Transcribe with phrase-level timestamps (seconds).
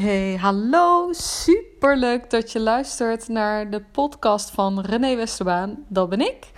[0.00, 1.12] Hey, hallo.
[1.12, 5.84] Super leuk dat je luistert naar de podcast van René Westerbaan.
[5.88, 6.50] Dat ben ik.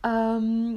[0.00, 0.74] Ehm,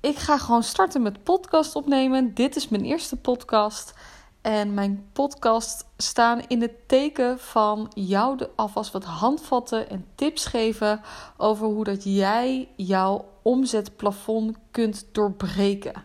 [0.00, 2.34] ik ga gewoon starten met podcast opnemen.
[2.34, 3.94] Dit is mijn eerste podcast.
[4.40, 10.46] En mijn podcast staan in het teken van jou de, alvast wat handvatten en tips
[10.46, 11.00] geven
[11.36, 16.04] over hoe dat jij jouw omzetplafond kunt doorbreken.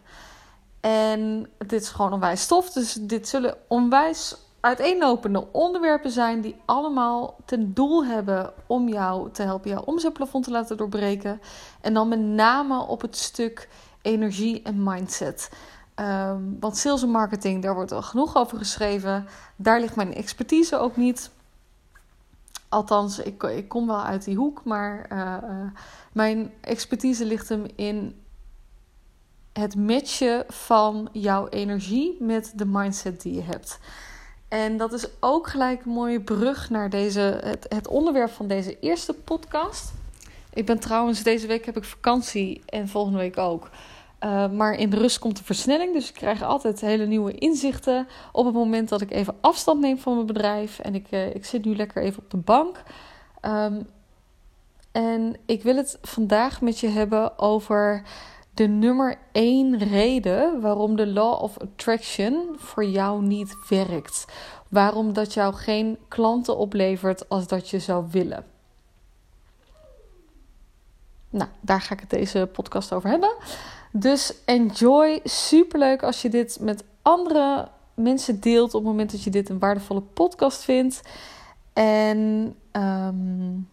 [0.80, 7.38] En dit is gewoon onwijs stof, dus dit zullen onwijs uiteenlopende onderwerpen zijn die allemaal
[7.46, 11.42] ten doel hebben om jou te helpen jouw omzetplafond te laten doorbreken.
[11.82, 13.70] En dan met name op het stuk
[14.02, 15.52] energie en mindset.
[15.96, 19.28] Um, want sales en marketing, daar wordt al genoeg over geschreven.
[19.56, 21.32] Daar ligt mijn expertise ook niet.
[22.70, 25.72] Althans, ik, ik kom wel uit die hoek, maar uh, uh,
[26.14, 28.24] mijn expertise ligt hem in
[29.54, 33.80] het matchen van jouw energie met de mindset die je hebt.
[34.50, 38.80] En dat is ook gelijk een mooie brug naar deze, het, het onderwerp van deze
[38.80, 39.92] eerste podcast.
[40.54, 43.70] Ik ben trouwens, deze week heb ik vakantie en volgende week ook.
[44.24, 45.94] Uh, maar in de rust komt de versnelling.
[45.94, 49.98] Dus ik krijg altijd hele nieuwe inzichten op het moment dat ik even afstand neem
[49.98, 50.80] van mijn bedrijf.
[50.80, 52.84] En ik, uh, ik zit nu lekker even op de bank.
[53.42, 53.88] Um,
[54.92, 58.04] en ik wil het vandaag met je hebben over
[58.54, 64.26] de nummer één reden waarom de Law of Attraction voor jou niet werkt.
[64.68, 68.46] Waarom dat jou geen klanten oplevert als dat je zou willen.
[71.30, 73.36] Nou, daar ga ik het deze podcast over hebben.
[73.92, 75.20] Dus enjoy.
[75.24, 79.60] Superleuk als je dit met andere mensen deelt op het moment dat je dit een
[79.60, 81.02] waardevolle podcast vindt.
[81.74, 83.68] En um,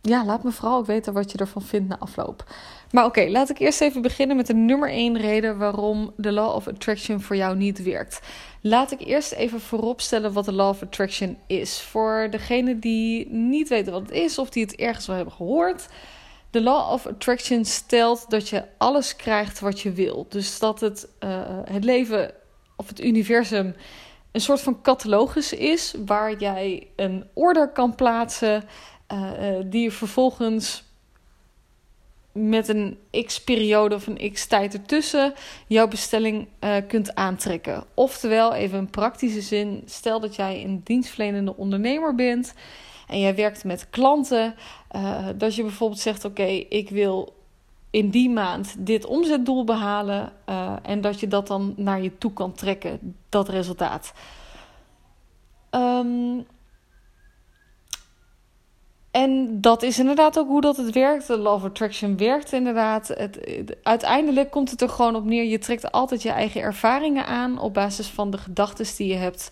[0.00, 2.44] ja, laat me vooral ook weten wat je ervan vindt na afloop.
[2.90, 6.54] Maar oké, laat ik eerst even beginnen met de nummer 1 reden waarom de Law
[6.54, 8.20] of Attraction voor jou niet werkt.
[8.60, 11.80] Laat ik eerst even vooropstellen wat de Law of Attraction is.
[11.80, 15.86] Voor degene die niet weten wat het is of die het ergens wel hebben gehoord.
[16.50, 20.26] De Law of Attraction stelt dat je alles krijgt wat je wil.
[20.28, 22.32] Dus dat het, uh, het leven
[22.76, 23.74] of het universum
[24.32, 28.64] een soort van catalogus is waar jij een order kan plaatsen
[29.12, 29.28] uh,
[29.64, 30.84] die je vervolgens
[32.36, 35.34] met een x-periode of een x-tijd ertussen
[35.66, 37.84] jouw bestelling uh, kunt aantrekken.
[37.94, 42.54] Oftewel, even een praktische zin: stel dat jij een dienstverlenende ondernemer bent
[43.06, 44.54] en jij werkt met klanten,
[44.96, 47.34] uh, dat je bijvoorbeeld zegt: Oké, ik wil
[47.90, 52.32] in die maand dit omzetdoel behalen uh, en dat je dat dan naar je toe
[52.32, 54.12] kan trekken, dat resultaat.
[55.70, 56.46] Um,
[59.16, 61.26] en dat is inderdaad ook hoe dat het werkt.
[61.26, 63.08] De Law of Attraction werkt inderdaad.
[63.08, 63.38] Het,
[63.82, 65.44] uiteindelijk komt het er gewoon op neer.
[65.44, 69.50] Je trekt altijd je eigen ervaringen aan op basis van de gedachten die je hebt.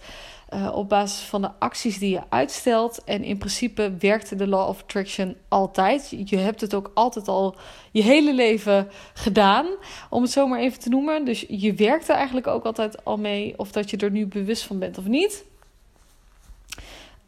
[0.55, 3.05] Uh, op basis van de acties die je uitstelt.
[3.05, 6.15] En in principe werkte de Law of Attraction altijd.
[6.25, 7.57] Je hebt het ook altijd al
[7.93, 9.67] je hele leven gedaan.
[10.11, 11.25] Om het zo maar even te noemen.
[11.25, 13.55] Dus je werkt er eigenlijk ook altijd al mee.
[13.57, 15.45] Of dat je er nu bewust van bent of niet.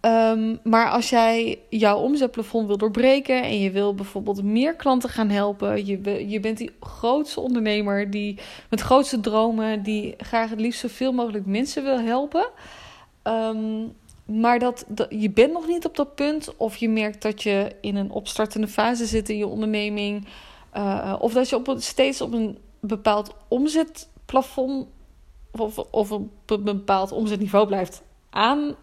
[0.06, 5.28] Um, maar als jij jouw omzetplafond wil doorbreken en je wil bijvoorbeeld meer klanten gaan
[5.28, 8.38] helpen, je, je bent die grootste ondernemer die
[8.70, 12.48] met grootste dromen, die graag het liefst zoveel mogelijk mensen wil helpen.
[13.22, 13.92] Um,
[14.26, 17.96] maar dat, je bent nog niet op dat punt, of je merkt dat je in
[17.96, 20.26] een opstartende fase zit in je onderneming,
[20.76, 24.86] uh, of dat je steeds op een bepaald omzetplafond
[25.50, 28.74] of, of op een bepaald omzetniveau blijft aan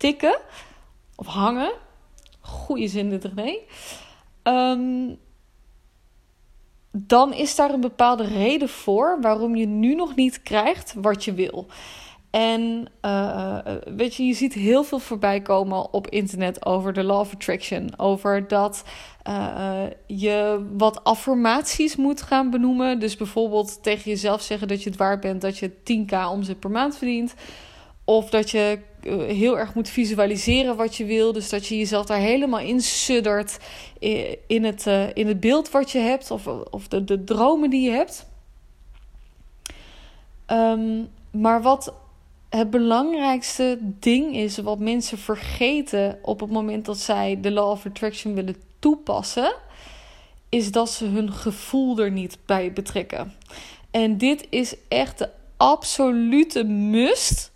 [0.00, 0.38] tikken
[1.14, 1.72] of hangen.
[2.40, 3.58] Goeie zin dit René.
[4.42, 5.18] Um,
[6.92, 11.32] dan is daar een bepaalde reden voor waarom je nu nog niet krijgt wat je
[11.32, 11.66] wil.
[12.30, 17.20] En uh, weet je, je ziet heel veel voorbij komen op internet over de law
[17.20, 17.98] of attraction.
[17.98, 18.84] Over dat
[19.28, 22.98] uh, je wat affirmaties moet gaan benoemen.
[22.98, 26.70] Dus bijvoorbeeld tegen jezelf zeggen dat je het waard bent dat je 10k omzet per
[26.70, 27.34] maand verdient.
[28.04, 28.89] Of dat je eh,
[29.26, 31.32] heel erg moet visualiseren wat je wil.
[31.32, 33.58] Dus dat je jezelf daar helemaal in suddert
[34.46, 36.30] in het, uh, in het beeld wat je hebt.
[36.30, 38.28] Of, of de, de dromen die je hebt.
[40.46, 41.94] Um, maar wat
[42.48, 47.86] het belangrijkste ding is, wat mensen vergeten op het moment dat zij de Law of
[47.86, 49.54] Attraction willen toepassen,
[50.48, 53.34] is dat ze hun gevoel er niet bij betrekken.
[53.90, 57.52] En dit is echt de absolute must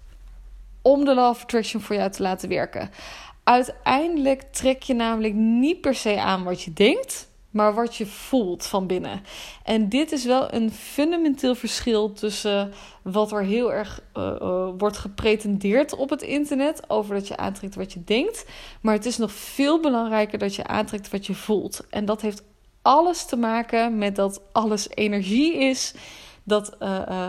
[0.84, 2.90] om de Law Attraction voor jou te laten werken.
[3.44, 8.66] Uiteindelijk trek je namelijk niet per se aan wat je denkt, maar wat je voelt
[8.66, 9.22] van binnen.
[9.62, 12.72] En dit is wel een fundamenteel verschil tussen
[13.02, 17.75] wat er heel erg uh, uh, wordt gepretendeerd op het internet over dat je aantrekt
[17.75, 18.44] wat je denkt,
[18.81, 21.86] maar het is nog veel belangrijker dat je aantrekt wat je voelt.
[21.90, 22.42] En dat heeft
[22.82, 25.94] alles te maken met dat alles energie is,
[26.44, 27.28] dat uh,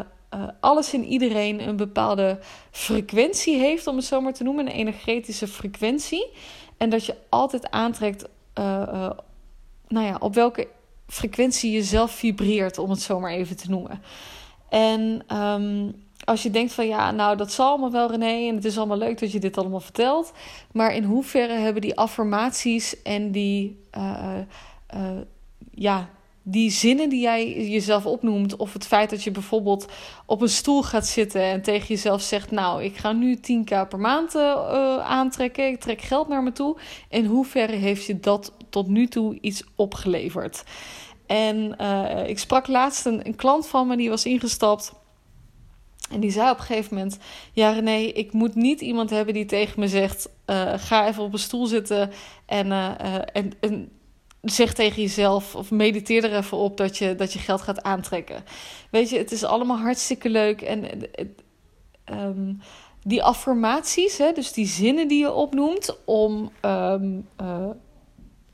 [0.60, 2.40] alles in iedereen een bepaalde
[2.72, 6.32] frequentie heeft, om het zo maar te noemen, een energetische frequentie.
[6.78, 8.26] En dat je altijd aantrekt
[9.88, 10.68] nou ja, op welke
[11.08, 14.02] frequentie je zelf vibreert, om het zo maar even te noemen.
[14.70, 18.66] En um, als je denkt van ja, nou dat zal allemaal wel René en het
[18.66, 20.32] is allemaal leuk dat je dit allemaal vertelt,
[20.72, 23.84] maar in hoeverre hebben die affirmaties en die,
[25.72, 26.10] ja,
[26.48, 29.86] die zinnen die jij jezelf opnoemt, of het feit dat je bijvoorbeeld
[30.26, 34.00] op een stoel gaat zitten en tegen jezelf zegt: Nou, ik ga nu 10k per
[34.00, 36.78] maand uh, aantrekken, ik trek geld naar me toe.
[37.10, 40.64] In hoeverre heeft je dat tot nu toe iets opgeleverd?
[41.26, 44.94] En uh, ik sprak laatst een, klant van me die was ingestapt.
[46.12, 47.18] En die zei op een gegeven moment:
[47.54, 50.30] Ja, René, ik moet niet iemand hebben die tegen me zegt:
[50.76, 52.12] Ga even op een stoel zitten
[52.46, 52.72] en,
[53.34, 53.90] en, en
[54.46, 58.44] zeg tegen jezelf of mediteer er even op dat je, dat je geld gaat aantrekken.
[58.90, 60.62] Weet je, het is allemaal hartstikke leuk.
[60.62, 61.10] En
[62.12, 62.62] um,
[63.02, 67.70] die affirmaties, hè, dus die zinnen die je opnoemt om, um, uh,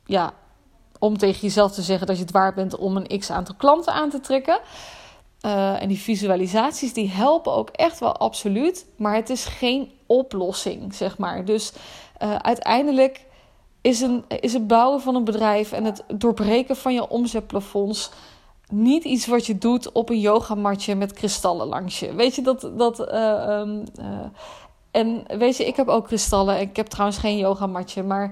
[0.05, 0.33] ja,
[0.99, 3.93] om tegen jezelf te zeggen dat je het waard bent om een x aantal klanten
[3.93, 4.59] aan te trekken.
[5.45, 10.93] Uh, en die visualisaties die helpen ook echt wel absoluut, maar het is geen oplossing,
[10.93, 11.45] zeg maar.
[11.45, 11.73] Dus
[12.41, 13.25] uiteindelijk
[13.81, 18.12] is, een, is het bouwen van een bedrijf en het doorbreken van je omzetplafonds
[18.72, 22.13] niet iets wat je doet op een yogamatje met kristallen langs je.
[22.13, 22.72] Weet je dat.
[22.78, 24.06] dat uh, um, uh,
[24.92, 26.60] en weet je, ik heb ook kristallen.
[26.60, 28.04] Ik heb trouwens geen yogamatje.
[28.04, 28.31] Maar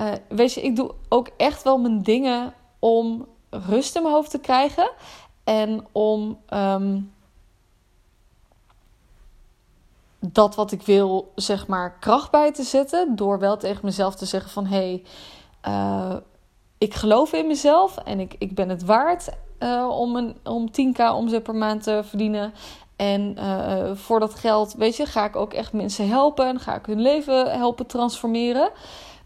[0.00, 4.30] uh, weet je, ik doe ook echt wel mijn dingen om rust in mijn hoofd
[4.30, 4.90] te krijgen.
[5.44, 6.38] En om.
[6.54, 7.12] Um,
[10.20, 13.16] dat wat ik wil, zeg maar, kracht bij te zetten.
[13.16, 14.66] Door wel tegen mezelf te zeggen van...
[14.66, 15.02] hé, hey,
[15.68, 16.16] uh,
[16.78, 19.28] ik geloof in mezelf en ik, ik ben het waard
[19.58, 22.52] uh, om, een, om 10k omzet per maand te verdienen.
[22.96, 26.46] En uh, voor dat geld, weet je, ga ik ook echt mensen helpen.
[26.46, 28.70] En ga ik hun leven helpen transformeren.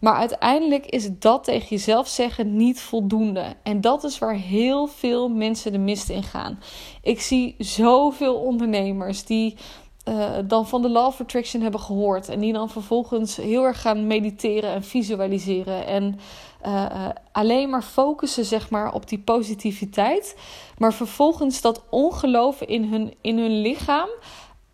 [0.01, 3.45] Maar uiteindelijk is dat tegen jezelf zeggen niet voldoende.
[3.63, 6.59] En dat is waar heel veel mensen de mist in gaan.
[7.03, 9.57] Ik zie zoveel ondernemers die
[10.09, 12.29] uh, dan van de Law of Attraction hebben gehoord.
[12.29, 15.87] En die dan vervolgens heel erg gaan mediteren en visualiseren.
[15.87, 16.19] En
[16.67, 20.37] uh, uh, alleen maar focussen zeg maar, op die positiviteit.
[20.79, 24.09] Maar vervolgens dat ongeloof in hun, in hun lichaam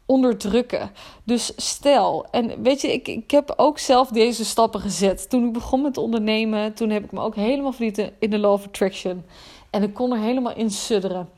[0.07, 0.91] onderdrukken.
[1.25, 5.31] Dus stel, en weet je, ik, ik heb ook zelf deze stappen gezet.
[5.31, 8.53] Toen ik begon met ondernemen, toen heb ik me ook helemaal verliefd in de Law
[8.53, 9.25] of Attraction.
[9.71, 11.29] En ik kon er helemaal in sudderen.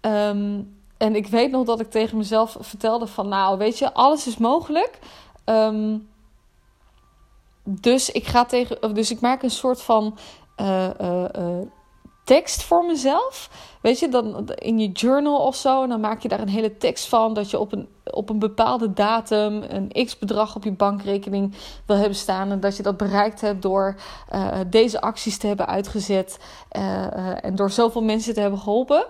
[0.00, 3.28] Um, en ik weet nog dat ik tegen mezelf vertelde van...
[3.28, 4.98] nou, weet je, alles is mogelijk.
[5.44, 6.08] Um,
[7.64, 8.94] dus ik ga tegen...
[8.94, 10.18] Dus ik maak een soort van...
[10.60, 11.58] Uh, uh, uh,
[12.24, 13.50] tekst voor mezelf.
[13.82, 15.82] Weet je, dan in je journal of zo.
[15.82, 17.34] En dan maak je daar een hele tekst van.
[17.34, 21.54] Dat je op een, op een bepaalde datum een x-bedrag op je bankrekening
[21.86, 22.50] wil hebben staan.
[22.50, 23.94] En dat je dat bereikt hebt door
[24.66, 26.38] deze acties te hebben uitgezet.
[27.40, 29.06] En door zoveel mensen te hebben geholpen.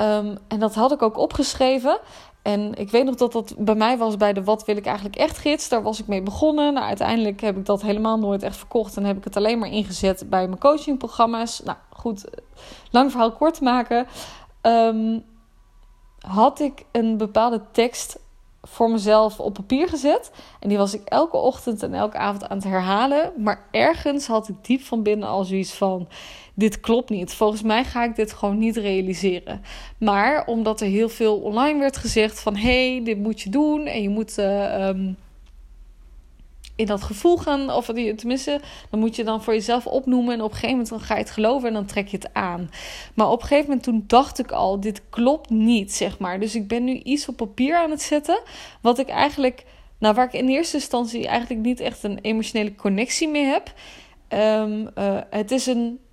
[0.00, 1.98] Um, en dat had ik ook opgeschreven.
[2.42, 5.16] En ik weet nog dat dat bij mij was bij de Wat wil ik eigenlijk
[5.16, 5.68] echt gids.
[5.68, 6.74] Daar was ik mee begonnen.
[6.74, 8.96] Nou, uiteindelijk heb ik dat helemaal nooit echt verkocht.
[8.96, 11.60] En heb ik het alleen maar ingezet bij mijn coachingprogramma's.
[11.64, 12.24] Nou goed,
[12.90, 14.06] lang verhaal kort maken.
[14.62, 15.24] Um,
[16.18, 18.18] had ik een bepaalde tekst
[18.62, 20.30] voor mezelf op papier gezet.
[20.60, 23.32] En die was ik elke ochtend en elke avond aan het herhalen.
[23.36, 26.08] Maar ergens had ik diep van binnen al zoiets van:
[26.54, 27.34] dit klopt niet.
[27.34, 29.62] Volgens mij ga ik dit gewoon niet realiseren.
[29.98, 34.02] Maar omdat er heel veel online werd gezegd van hey, dit moet je doen en
[34.02, 35.16] je moet uh, um,
[36.80, 38.60] in dat gevoel gaan, of tenminste,
[38.90, 41.20] dan moet je dan voor jezelf opnoemen en op een gegeven moment dan ga je
[41.20, 42.70] het geloven en dan trek je het aan.
[43.14, 46.40] Maar op een gegeven moment toen dacht ik al, dit klopt niet, zeg maar.
[46.40, 48.40] Dus ik ben nu iets op papier aan het zetten,
[48.80, 49.64] wat ik eigenlijk,
[49.98, 53.72] nou waar ik in eerste instantie eigenlijk niet echt een emotionele connectie mee heb.
[54.28, 56.09] Um, uh, het is een eh,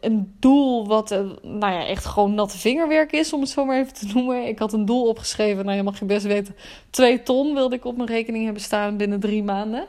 [0.00, 3.78] een doel wat uh, nou ja, echt gewoon natte vingerwerk is, om het zo maar
[3.78, 4.46] even te noemen.
[4.46, 6.56] Ik had een doel opgeschreven, nou je mag je best weten,
[6.90, 9.86] twee ton wilde ik op mijn rekening hebben staan binnen drie maanden.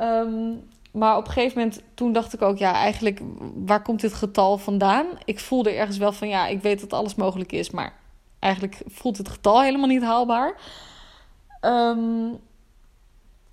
[0.00, 0.62] Um,
[0.92, 3.20] maar op een gegeven moment, toen dacht ik ook, ja, eigenlijk,
[3.54, 5.06] waar komt dit getal vandaan?
[5.24, 7.92] Ik voelde ergens wel van, ja, ik weet dat alles mogelijk is, maar
[8.38, 10.60] eigenlijk voelt het getal helemaal niet haalbaar.
[11.60, 12.38] Um,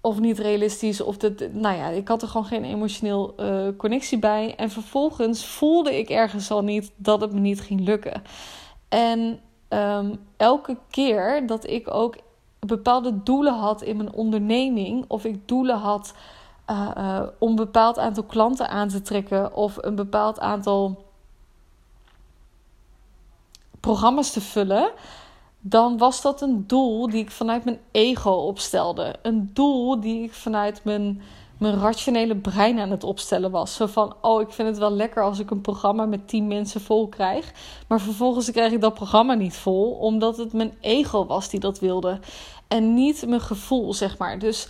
[0.01, 1.01] of niet realistisch.
[1.01, 4.55] Of dat, nou ja, ik had er gewoon geen emotioneel uh, connectie bij.
[4.55, 8.21] En vervolgens voelde ik ergens al niet dat het me niet ging lukken.
[8.89, 9.39] En
[9.69, 12.15] um, elke keer dat ik ook
[12.59, 16.13] bepaalde doelen had in mijn onderneming, of ik doelen had
[16.71, 21.05] uh, uh, om een bepaald aantal klanten aan te trekken, of een bepaald aantal
[23.79, 24.91] programma's te vullen,
[25.59, 29.15] dan was dat een doel die ik vanuit mijn ego opstelde.
[29.21, 31.21] Een doel die ik vanuit mijn,
[31.57, 33.75] mijn rationele brein aan het opstellen was.
[33.75, 36.81] Zo van, oh, ik vind het wel lekker als ik een programma met tien mensen
[36.81, 37.51] vol krijg.
[37.87, 41.79] Maar vervolgens krijg ik dat programma niet vol, omdat het mijn ego was die dat
[41.79, 42.19] wilde.
[42.67, 44.39] En niet mijn gevoel, zeg maar.
[44.39, 44.67] Dus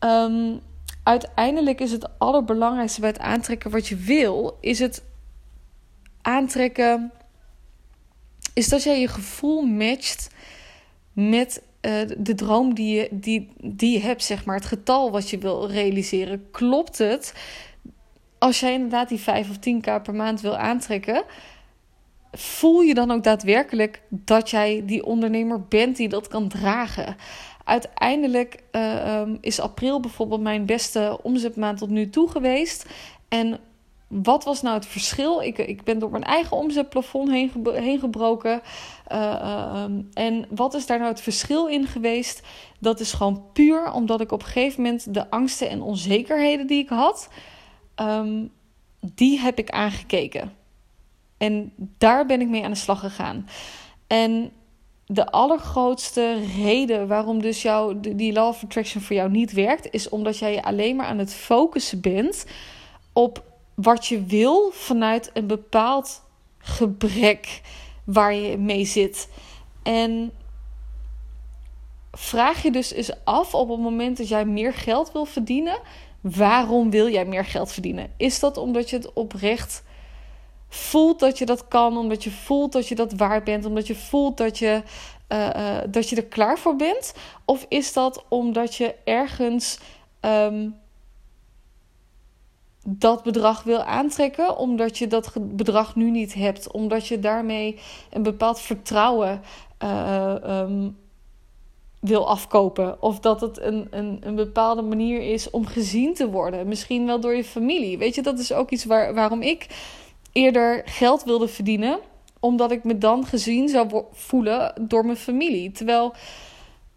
[0.00, 0.60] um,
[1.02, 5.04] uiteindelijk is het allerbelangrijkste bij het aantrekken wat je wil, is het
[6.22, 7.12] aantrekken
[8.58, 10.28] is dat jij je gevoel matcht
[11.12, 14.56] met uh, de droom die je, die, die hebt, zeg maar.
[14.56, 16.50] Het getal wat je wil realiseren.
[16.50, 17.34] Klopt het?
[18.38, 21.22] Als jij inderdaad die 5 of 10k per maand wil aantrekken,
[22.32, 27.16] voel je dan ook daadwerkelijk dat jij die ondernemer bent die dat kan dragen?
[27.64, 32.86] Uiteindelijk uh, um, is april bijvoorbeeld mijn beste omzetmaand tot nu toe geweest.
[33.28, 33.60] En
[34.08, 35.40] wat was nou het verschil?
[35.40, 38.60] Ik, ik ben door mijn eigen omzetplafond heen, heen gebroken.
[39.12, 42.42] Uh, um, en wat is daar nou het verschil in geweest?
[42.78, 46.82] Dat is gewoon puur omdat ik op een gegeven moment de angsten en onzekerheden die
[46.82, 47.28] ik had,
[47.96, 48.50] um,
[49.00, 50.52] die heb ik aangekeken.
[51.38, 53.48] En daar ben ik mee aan de slag gegaan.
[54.06, 54.50] En
[55.06, 60.08] de allergrootste reden waarom dus jou, die law of attraction voor jou niet werkt, is
[60.08, 62.46] omdat jij je alleen maar aan het focussen bent
[63.12, 63.47] op
[63.80, 66.22] wat je wil vanuit een bepaald
[66.58, 67.60] gebrek
[68.04, 69.28] waar je mee zit.
[69.82, 70.32] En
[72.12, 75.78] vraag je dus eens af op het moment dat jij meer geld wil verdienen,
[76.20, 78.10] waarom wil jij meer geld verdienen?
[78.16, 79.82] Is dat omdat je het oprecht
[80.68, 83.94] voelt dat je dat kan, omdat je voelt dat je dat waard bent, omdat je
[83.94, 84.82] voelt dat je,
[85.28, 87.14] uh, uh, dat je er klaar voor bent?
[87.44, 89.78] Of is dat omdat je ergens
[90.20, 90.76] um,
[92.90, 97.78] dat bedrag wil aantrekken, omdat je dat bedrag nu niet hebt, omdat je daarmee
[98.10, 99.40] een bepaald vertrouwen
[99.82, 100.96] uh, um,
[102.00, 103.02] wil afkopen.
[103.02, 106.68] Of dat het een, een, een bepaalde manier is om gezien te worden.
[106.68, 107.98] Misschien wel door je familie.
[107.98, 109.66] Weet je, dat is ook iets waar, waarom ik
[110.32, 111.98] eerder geld wilde verdienen.
[112.40, 115.70] Omdat ik me dan gezien zou voelen door mijn familie.
[115.70, 116.14] Terwijl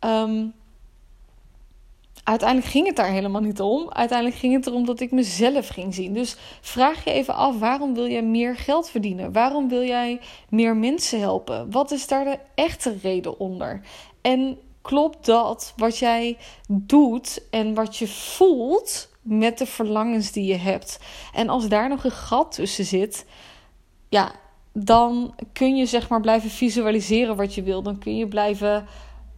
[0.06, 0.54] um,
[2.24, 3.92] uiteindelijk ging het daar helemaal niet om.
[3.92, 6.14] Uiteindelijk ging het erom dat ik mezelf ging zien.
[6.14, 9.32] Dus vraag je even af: waarom wil jij meer geld verdienen?
[9.32, 11.72] Waarom wil jij meer mensen helpen?
[11.72, 13.82] Wat is daar de echte reden onder?
[14.22, 16.38] En klopt dat wat jij
[16.68, 21.00] doet en wat je voelt met de verlangens die je hebt?
[21.34, 23.26] En als daar nog een gat tussen zit,
[24.10, 24.32] ja,
[24.74, 27.82] dan kun je zeg maar blijven visualiseren wat je wil.
[27.82, 28.88] Dan kun je blijven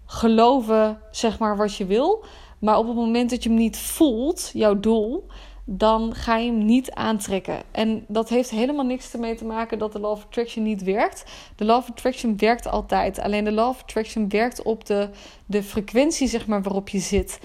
[0.06, 2.25] geloven, zeg maar, wat je wil.
[2.63, 5.27] Maar op het moment dat je hem niet voelt, jouw doel,
[5.65, 7.62] dan ga je hem niet aantrekken.
[7.72, 11.24] En dat heeft helemaal niks ermee te maken dat de Law of Attraction niet werkt.
[11.55, 13.20] De Law of Attraction werkt altijd.
[13.20, 15.10] Alleen de Law of Attraction werkt op de,
[15.46, 17.39] de frequentie zeg maar, waarop je zit.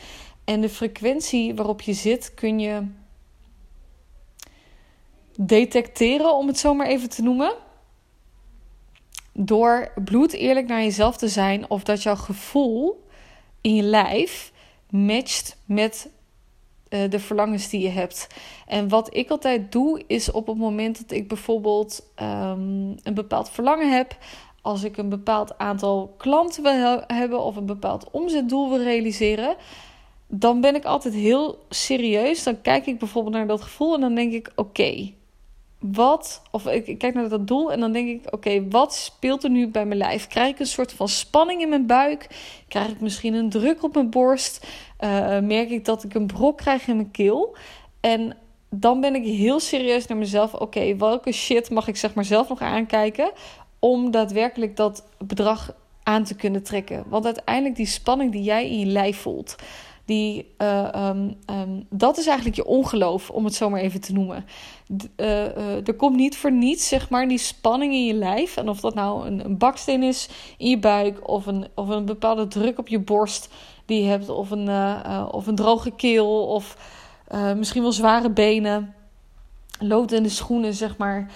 [0.45, 2.87] En de frequentie waarop je zit kun je
[5.37, 7.55] detecteren, om het zo maar even te noemen.
[9.33, 13.07] Door bloed eerlijk naar jezelf te zijn of dat jouw gevoel
[13.61, 14.53] in je lijf
[14.91, 16.11] matcht met
[16.89, 18.27] uh, de verlangens die je hebt.
[18.67, 23.51] En wat ik altijd doe, is op het moment dat ik bijvoorbeeld um, een bepaald
[23.51, 24.17] verlangen heb.
[24.63, 29.57] Als ik een bepaald aantal klanten wil hebben of een bepaald omzetdoel wil realiseren,
[30.27, 32.43] dan ben ik altijd heel serieus.
[32.43, 35.13] Dan kijk ik bijvoorbeeld naar dat gevoel en dan denk ik: oké,
[35.79, 39.51] wat, of ik, kijk naar dat doel en dan denk ik: oké, wat speelt er
[39.51, 40.27] nu bij mijn lijf?
[40.27, 42.27] Krijg ik een soort van spanning in mijn buik?
[42.69, 44.67] Krijg ik misschien een druk op mijn borst?
[45.01, 47.57] Uh, merk ik dat ik een brok krijg in mijn keel?
[48.01, 48.37] En
[48.71, 52.49] dan ben ik heel serieus naar mezelf: oké, welke shit mag ik zeg maar zelf
[52.49, 53.31] nog aankijken
[53.79, 57.05] om daadwerkelijk dat bedrag aan te kunnen trekken?
[57.09, 59.57] Want uiteindelijk die spanning die jij in je lijf voelt
[60.09, 64.13] die, uh, um, um, dat is eigenlijk je ongeloof, om het zo maar even te
[64.13, 64.45] noemen.
[65.17, 68.57] Uh, uh, er komt niet voor niets, zeg maar, die spanning in je lijf.
[68.57, 72.05] En of dat nou een, een baksteen is in je buik, of een, of een
[72.05, 73.49] bepaalde druk op je borst
[73.87, 74.69] die je hebt, of een,
[75.31, 76.77] of een droge keel, of
[77.57, 78.95] misschien wel zware benen,
[79.79, 81.31] lood in de schoenen, zeg maar.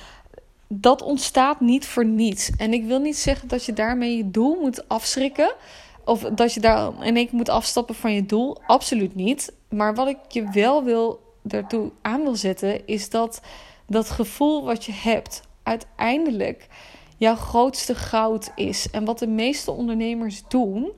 [0.68, 2.50] Dat ontstaat niet voor niets.
[2.56, 5.54] En ik wil niet zeggen dat je daarmee je doel moet afschrikken.
[6.04, 8.58] Of dat je daar in één keer moet afstappen van je doel.
[8.66, 9.52] Absoluut niet.
[9.68, 13.40] Maar wat ik je wel wil daartoe aan wil zetten, is dat
[13.86, 16.68] dat gevoel wat je hebt uiteindelijk
[17.16, 18.90] jouw grootste goud is.
[18.90, 20.92] En wat de meeste ondernemers doen,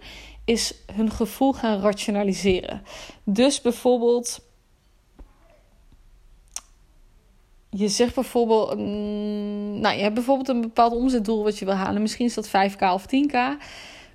[0.44, 2.82] is hun gevoel gaan rationaliseren.
[3.25, 4.42] Dus bijvoorbeeld.
[7.70, 12.02] Je zegt bijvoorbeeld, mm, nou, je hebt bijvoorbeeld een bepaald omzetdoel wat je wil halen.
[12.02, 13.37] Misschien is dat 5k of 10k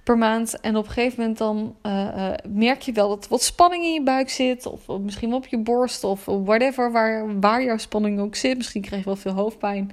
[0.03, 0.59] per maand.
[0.59, 3.83] En op een gegeven moment dan uh, uh, merk je wel dat er wat spanning
[3.83, 4.65] in je buik zit.
[4.65, 8.57] Of misschien op je borst of whatever, waar, waar jouw spanning ook zit.
[8.57, 9.91] Misschien krijg je wel veel hoofdpijn.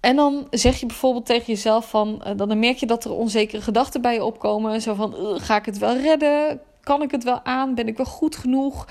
[0.00, 3.62] En dan zeg je bijvoorbeeld tegen jezelf van, uh, dan merk je dat er onzekere
[3.62, 4.80] gedachten bij je opkomen.
[4.80, 6.60] Zo van, ga ik het wel redden?
[6.80, 7.74] Kan ik het wel aan?
[7.74, 8.88] Ben ik wel goed genoeg?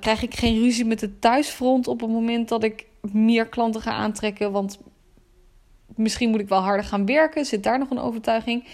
[0.00, 3.90] Krijg ik geen ruzie met het thuisfront op het moment dat ik meer klanten ga
[3.90, 4.52] aantrekken?
[4.52, 4.78] Want
[5.96, 7.44] misschien moet ik wel harder gaan werken.
[7.44, 8.64] Zit daar nog een overtuiging?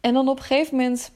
[0.00, 1.12] En dan op een gegeven moment.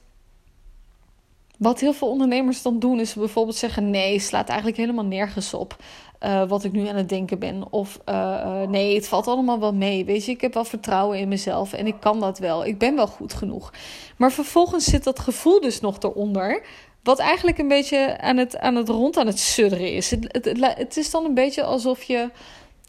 [1.58, 5.76] Wat heel veel ondernemers dan doen, is bijvoorbeeld zeggen: nee, slaat eigenlijk helemaal nergens op.
[6.20, 7.72] Uh, wat ik nu aan het denken ben.
[7.72, 10.04] Of uh, uh, nee, het valt allemaal wel mee.
[10.04, 12.66] Weet je, ik heb wel vertrouwen in mezelf en ik kan dat wel.
[12.66, 13.72] Ik ben wel goed genoeg.
[14.16, 16.62] Maar vervolgens zit dat gevoel dus nog eronder.
[17.02, 20.10] Wat eigenlijk een beetje aan het, aan het rond aan het sudderen is.
[20.10, 22.30] Het, het is dan een beetje alsof je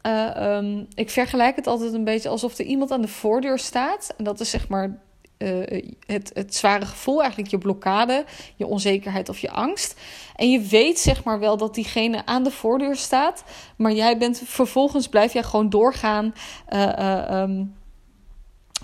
[0.06, 4.14] uh, um, ik vergelijk het altijd een beetje alsof er iemand aan de voordeur staat.
[4.16, 4.98] En dat is zeg maar
[5.38, 8.24] uh, het, het zware gevoel, eigenlijk je blokkade,
[8.56, 10.00] je onzekerheid of je angst.
[10.36, 13.44] En je weet zeg maar wel dat diegene aan de voordeur staat.
[13.76, 16.34] Maar jij bent vervolgens blijf jij gewoon doorgaan.
[16.68, 17.76] Uh, um,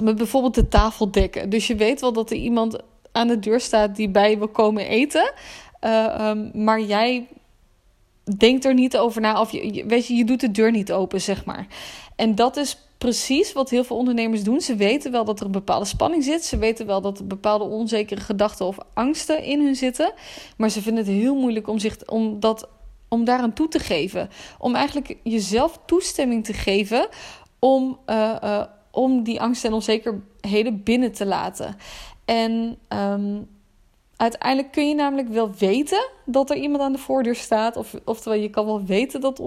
[0.00, 1.50] met bijvoorbeeld de tafel dekken.
[1.50, 2.78] Dus je weet wel dat er iemand
[3.12, 5.32] aan de deur staat die bij je wil komen eten.
[5.80, 7.26] Um, maar jij
[8.38, 9.40] denk er niet over na.
[9.40, 11.66] Of je, weet je, je doet de deur niet open, zeg maar.
[12.16, 14.60] En dat is precies wat heel veel ondernemers doen.
[14.60, 16.44] Ze weten wel dat er een bepaalde spanning zit.
[16.44, 20.12] Ze weten wel dat er bepaalde onzekere gedachten of angsten in hun zitten.
[20.56, 22.68] Maar ze vinden het heel moeilijk om, zich, om, dat,
[23.08, 24.28] om daaraan toe te geven.
[24.58, 27.08] Om eigenlijk jezelf toestemming te geven
[27.58, 31.76] om, uh, uh, om die angsten en onzekerheden binnen te laten.
[32.24, 33.48] En um,
[34.16, 37.76] Uiteindelijk kun je namelijk wel weten dat er iemand aan de voordeur staat.
[37.76, 39.40] Of, oftewel, je kan wel weten dat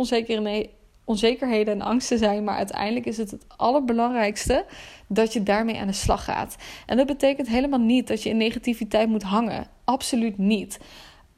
[1.06, 2.43] onzekerheden en angsten zijn.
[2.43, 4.65] Maar uiteindelijk is het het allerbelangrijkste
[5.08, 6.56] dat je daarmee aan de slag gaat.
[6.86, 9.67] En dat betekent helemaal niet dat je in negativiteit moet hangen.
[9.84, 10.80] Absoluut niet.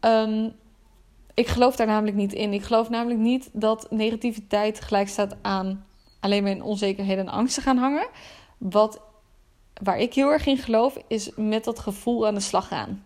[0.02, 0.52] Um,
[1.34, 2.54] ik geloof daar namelijk niet in.
[2.54, 5.86] Ik geloof namelijk niet dat negativiteit gelijk staat aan
[6.20, 8.08] alleen maar in onzekerheden en angsten gaan hangen.
[8.58, 9.02] Wat,
[9.82, 13.04] waar ik heel erg in geloof, is met dat gevoel aan de slag gaan.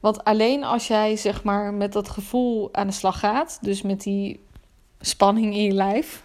[0.00, 4.02] Want alleen als jij zeg maar met dat gevoel aan de slag gaat, dus met
[4.02, 4.40] die
[5.00, 6.22] spanning in je lijf,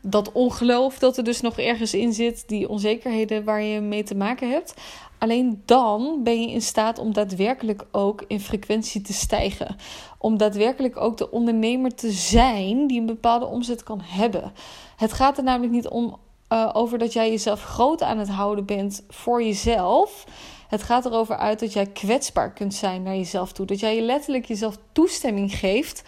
[0.00, 4.14] dat ongeloof dat er dus nog ergens in zit, die onzekerheden waar je mee te
[4.14, 4.74] maken hebt.
[5.18, 9.76] Alleen dan ben je in staat om daadwerkelijk ook in frequentie te stijgen.
[10.18, 14.52] Om daadwerkelijk ook de ondernemer te zijn die een bepaalde omzet kan hebben.
[14.96, 16.16] Het gaat er namelijk niet om
[16.52, 20.24] uh, over dat jij jezelf groot aan het houden bent voor jezelf.
[20.68, 23.66] Het gaat erover uit dat jij kwetsbaar kunt zijn naar jezelf toe.
[23.66, 26.02] Dat jij je letterlijk jezelf toestemming geeft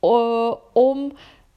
[0.00, 1.12] uh, om,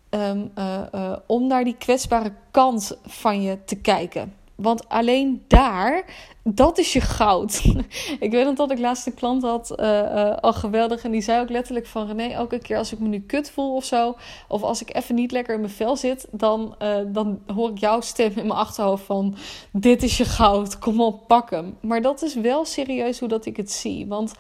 [0.10, 4.34] um, uh, uh, om naar die kwetsbare kant van je te kijken.
[4.56, 6.06] Want alleen daar,
[6.44, 7.64] dat is je goud.
[8.20, 11.04] ik weet nog dat ik laatst een klant had, uh, uh, al geweldig.
[11.04, 13.76] En die zei ook letterlijk van René, elke keer als ik me nu kut voel
[13.76, 14.16] of zo.
[14.48, 16.28] Of als ik even niet lekker in mijn vel zit.
[16.32, 19.36] Dan, uh, dan hoor ik jouw stem in mijn achterhoofd van,
[19.72, 21.78] dit is je goud, kom op, pak hem.
[21.82, 24.08] Maar dat is wel serieus hoe dat ik het zie.
[24.08, 24.34] Want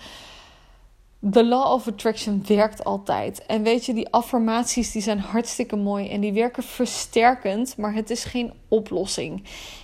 [1.28, 3.46] de law of attraction werkt altijd.
[3.46, 8.10] En weet je, die affirmaties die zijn hartstikke mooi en die werken versterkend, maar het
[8.10, 9.44] is geen oplossing.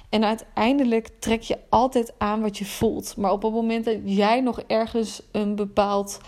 [0.10, 3.18] En uiteindelijk trek je altijd aan wat je voelt.
[3.18, 6.20] Maar op het moment dat jij nog ergens een bepaald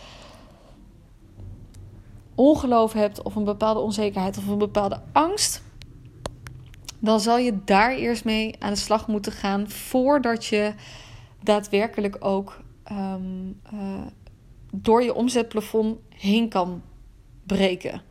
[2.36, 5.62] ongeloof hebt, of een bepaalde onzekerheid, of een bepaalde angst,
[7.00, 10.74] dan zal je daar eerst mee aan de slag moeten gaan voordat je
[11.44, 14.02] daadwerkelijk ook um, uh,
[14.76, 16.82] door je omzetplafond heen kan
[17.44, 18.02] breken.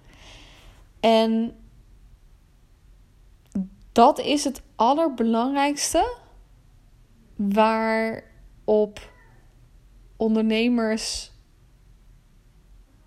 [1.01, 1.57] En
[3.93, 6.17] dat is het allerbelangrijkste
[7.37, 9.11] waarop
[10.17, 11.31] ondernemers.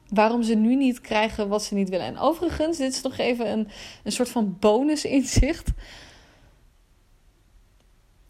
[0.07, 2.05] Waarom ze nu niet krijgen wat ze niet willen.
[2.05, 3.67] En overigens, dit is nog even een,
[4.03, 5.69] een soort van bonus inzicht.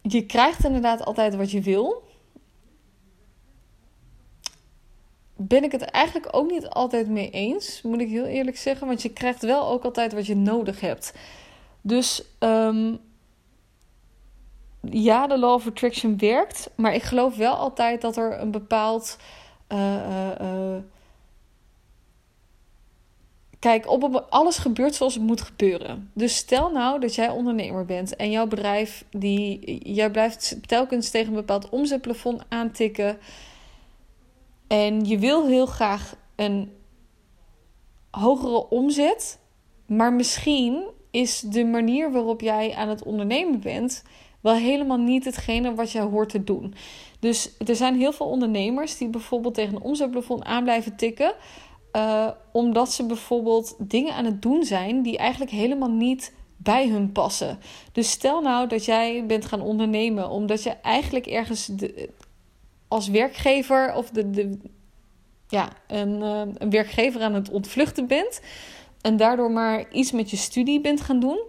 [0.02, 2.05] Je krijgt inderdaad altijd wat je wil.
[5.48, 8.86] Ben ik het eigenlijk ook niet altijd mee eens, moet ik heel eerlijk zeggen.
[8.86, 11.12] Want je krijgt wel ook altijd wat je nodig hebt.
[11.80, 12.98] Dus um,
[14.80, 19.16] ja, de law of attraction werkt, maar ik geloof wel altijd dat er een bepaald.
[19.72, 20.76] Uh,
[23.58, 26.10] Kijk, op, alles gebeurt zoals het moet gebeuren.
[26.12, 31.28] Dus stel nou dat jij ondernemer bent en jouw bedrijf, die, jij blijft telkens tegen
[31.28, 33.18] een bepaald omzetplafond aantikken.
[34.66, 36.72] En je wil heel graag een
[38.10, 39.38] hogere omzet,
[39.86, 44.02] maar misschien is de manier waarop jij aan het ondernemen bent
[44.40, 46.74] wel helemaal niet hetgene wat jij hoort te doen.
[47.20, 51.34] Dus er zijn heel veel ondernemers die bijvoorbeeld tegen een omzetplafond aan blijven tikken.
[51.92, 57.12] Uh, omdat ze bijvoorbeeld dingen aan het doen zijn die eigenlijk helemaal niet bij hun
[57.12, 57.58] passen.
[57.92, 62.10] Dus stel nou dat jij bent gaan ondernemen omdat je eigenlijk ergens de,
[62.88, 64.58] als werkgever of de, de,
[65.48, 68.40] ja, een, uh, een werkgever aan het ontvluchten bent.
[69.00, 71.40] En daardoor maar iets met je studie bent gaan doen.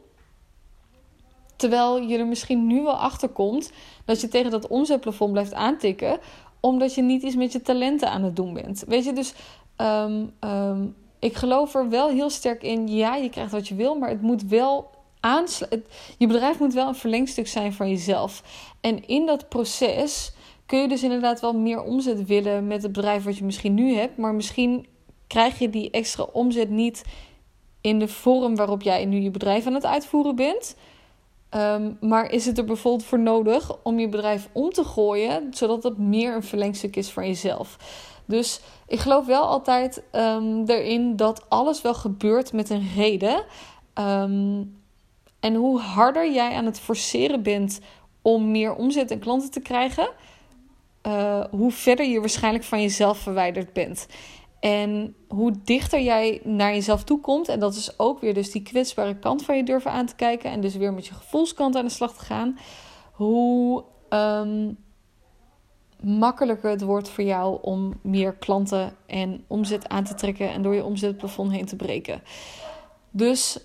[1.56, 3.72] Terwijl je er misschien nu wel achter komt
[4.06, 6.20] dat je tegen dat omzetplafond blijft aantikken.
[6.60, 8.84] Omdat je niet iets met je talenten aan het doen bent.
[8.88, 9.34] Weet je, dus
[9.78, 12.88] um, um, ik geloof er wel heel sterk in.
[12.88, 15.92] Ja, je krijgt wat je wil, maar het moet wel aansluiten.
[16.18, 18.44] Je bedrijf moet wel een verlengstuk zijn van jezelf.
[18.82, 20.32] En in dat proces
[20.68, 23.94] kun je dus inderdaad wel meer omzet willen met het bedrijf wat je misschien nu
[23.94, 24.18] hebt.
[24.18, 24.86] Maar misschien
[25.28, 27.04] krijg je die extra omzet niet
[27.82, 30.76] in de vorm waarop jij nu je bedrijf aan het uitvoeren bent.
[31.50, 35.84] Ehm, maar is het er bijvoorbeeld voor nodig om je bedrijf om te gooien, zodat
[35.84, 37.78] het meer een verlengstuk is van jezelf?
[38.26, 43.44] Dus ik geloof wel altijd um, erin dat alles wel gebeurt met een reden.
[43.94, 44.64] Ehm,
[45.40, 47.80] en hoe harder jij aan het forceren bent
[48.22, 50.10] om meer omzet en klanten te krijgen,
[51.08, 54.08] uh, hoe verder je waarschijnlijk van jezelf verwijderd bent.
[54.60, 58.62] En hoe dichter jij naar jezelf toe komt, en dat is ook weer dus die
[58.62, 61.86] kwetsbare kant van je durven aan te kijken en dus weer met je gevoelskant aan
[61.86, 62.58] de slag te gaan,
[63.12, 64.78] hoe um,
[66.02, 70.76] makkelijker het wordt voor jou om meer klanten en omzet aan te trekken en door
[70.76, 72.22] je omzetplafond heen te breken.
[73.12, 73.60] Dus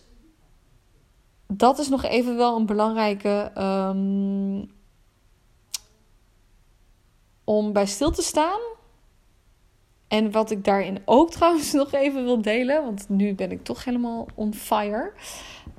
[1.46, 4.70] dat is nog even wel een belangrijke um,
[7.44, 8.60] om bij stil te staan.
[10.08, 13.84] En wat ik daarin ook trouwens nog even wil delen, want nu ben ik toch
[13.84, 15.12] helemaal on fire.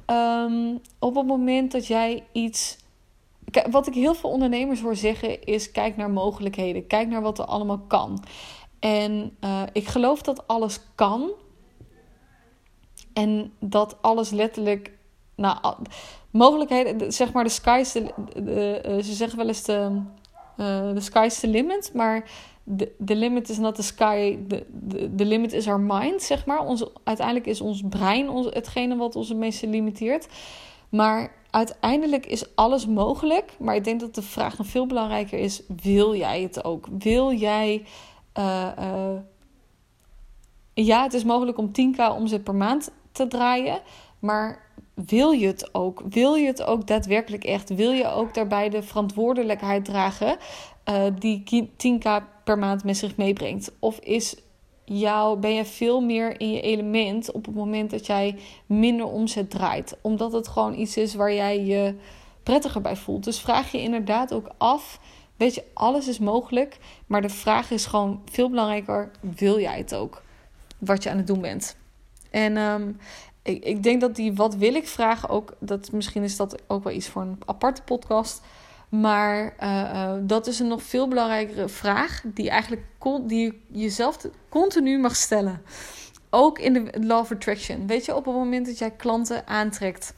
[0.08, 2.78] Um, op het moment dat jij iets
[3.70, 7.46] wat ik heel veel ondernemers hoor zeggen is: kijk naar mogelijkheden, kijk naar wat er
[7.46, 8.24] allemaal kan.
[8.80, 11.32] En uh, ik geloof dat alles kan.
[13.14, 14.92] En dat alles letterlijk.
[15.36, 15.76] Nou,
[16.32, 17.84] mogelijkheden, zeg maar, de sky
[18.34, 20.02] de, uh, ze zeggen wel eens de,
[20.58, 22.30] uh, de sky is the limit, maar
[22.64, 24.38] de, limit is not the sky,
[25.10, 26.66] de limit is our mind, zeg maar.
[26.66, 30.28] Onze, uiteindelijk is ons brein ons, hetgene wat ons het meeste limiteert.
[30.90, 33.56] Maar uiteindelijk is alles mogelijk.
[33.60, 36.88] Maar ik denk dat de vraag nog veel belangrijker is: wil jij het ook?
[37.00, 37.86] Wil jij.
[38.38, 39.18] Uh, uh,
[40.74, 43.82] ja, het is mogelijk om 10k omzet per maand te draaien.
[44.20, 46.04] Maar wil je het ook?
[46.10, 47.76] Wil je het ook daadwerkelijk echt?
[47.76, 50.38] Wil je ook daarbij de verantwoordelijkheid dragen
[50.90, 52.08] uh, die 10k
[52.44, 53.72] per maand met zich meebrengt?
[53.80, 54.36] Of is
[54.86, 59.50] jou, ben je veel meer in je element op het moment dat jij minder omzet
[59.50, 59.98] draait.
[60.02, 61.96] Omdat het gewoon iets is waar jij je
[62.44, 63.24] prettiger bij voelt.
[63.24, 65.00] Dus vraag je inderdaad ook af.
[65.38, 66.78] Weet je, alles is mogelijk.
[67.08, 70.22] Maar de vraag is gewoon veel belangrijker: wil jij het ook?
[70.78, 71.78] Wat je aan het doen bent.
[72.32, 72.98] En um,
[73.44, 75.54] ik, ik denk dat die wat wil ik vragen ook.
[75.60, 78.42] Dat, misschien is dat ook wel iets voor een aparte podcast.
[78.90, 82.82] Maar uh, dat is een nog veel belangrijkere vraag die eigenlijk
[83.26, 84.18] die je jezelf
[84.50, 85.62] continu mag stellen.
[86.30, 87.88] Ook in de of attraction.
[87.88, 90.14] Weet je, op het moment dat jij klanten aantrekt.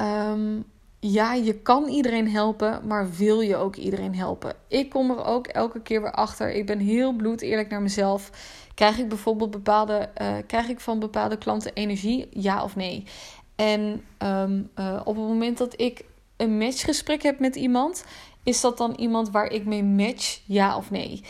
[0.00, 0.64] Um,
[1.00, 4.54] ja, je kan iedereen helpen, maar wil je ook iedereen helpen?
[4.68, 6.52] Ik kom er ook elke keer weer achter.
[6.52, 8.30] Ik ben heel bloed eerlijk naar mezelf.
[8.74, 12.26] Krijg ik bijvoorbeeld bepaalde, uh, krijg ik van bepaalde klanten energie?
[12.30, 13.04] Ja of nee?
[13.56, 16.04] En um, uh, op het moment dat ik
[16.36, 18.04] een matchgesprek heb met iemand,
[18.42, 21.22] is dat dan iemand waar ik mee match, ja of nee?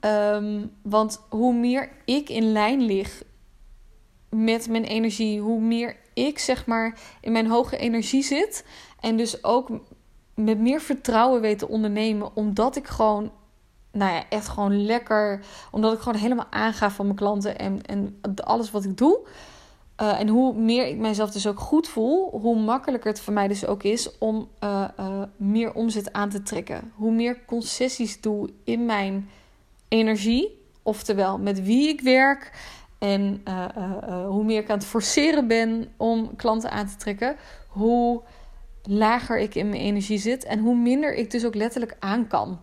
[0.00, 3.22] Um, want hoe meer ik in lijn lig
[4.30, 8.64] met mijn energie, hoe meer ik zeg maar in mijn hoge energie zit
[9.02, 9.70] en dus ook
[10.34, 13.30] met meer vertrouwen weet te ondernemen, omdat ik gewoon,
[13.92, 18.20] nou ja, echt gewoon lekker, omdat ik gewoon helemaal aanga van mijn klanten en, en
[18.44, 19.20] alles wat ik doe.
[20.02, 23.48] Uh, en hoe meer ik mijzelf dus ook goed voel, hoe makkelijker het voor mij
[23.48, 26.92] dus ook is om uh, uh, meer omzet aan te trekken.
[26.94, 29.28] Hoe meer concessies doe in mijn
[29.88, 32.52] energie, oftewel met wie ik werk.
[32.98, 33.42] En
[34.26, 37.36] hoe meer ik aan het forceren ben om klanten aan te trekken,
[37.68, 38.22] hoe
[38.82, 42.58] lager ik in mijn energie zit en hoe minder ik dus ook letterlijk aan kan.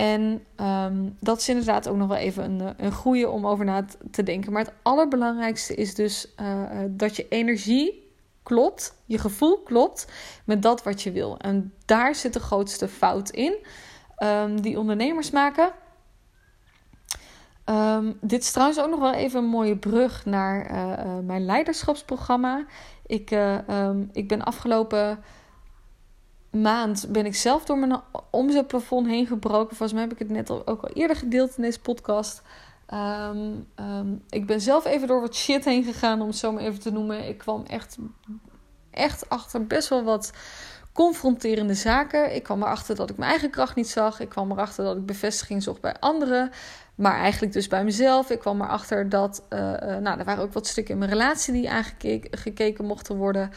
[0.00, 3.84] En ehm, dat is inderdaad ook nog wel even een, een goede om over na
[4.10, 4.52] te denken.
[4.52, 10.06] Maar het allerbelangrijkste is dus uh, dat je energie klopt, je gevoel klopt
[10.44, 11.38] met dat wat je wil.
[11.38, 13.66] En daar zit de grootste fout in
[14.18, 15.72] um, die ondernemers maken.
[17.64, 20.74] Um, dit is trouwens ook nog wel even een mooie brug naar
[21.24, 22.64] mijn leiderschapsprogramma.
[23.10, 25.18] Ik, uh, um, ik ben afgelopen
[26.50, 29.76] maand ben ik zelf door mijn omzetplafond heen gebroken.
[29.76, 32.42] Volgens mij heb ik het net al, ook al eerder gedeeld in deze podcast.
[32.94, 36.62] Um, um, ik ben zelf even door wat shit heen gegaan, om het zo maar
[36.62, 37.28] even te noemen.
[37.28, 37.96] Ik kwam echt,
[38.90, 40.32] echt achter best wel wat
[40.92, 42.34] confronterende zaken.
[42.34, 44.20] Ik kwam erachter dat ik mijn eigen kracht niet zag.
[44.20, 46.50] Ik kwam erachter dat ik bevestiging zocht bij anderen.
[47.00, 48.30] Maar eigenlijk dus bij mezelf.
[48.30, 49.42] Ik kwam erachter dat.
[49.50, 53.50] Uh, nou, er waren ook wat stukken in mijn relatie die aangekeken mochten worden